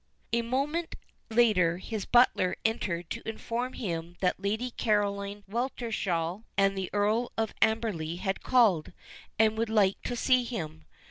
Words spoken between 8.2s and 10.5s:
called, and would like to see